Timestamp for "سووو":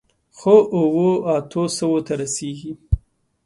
1.77-1.99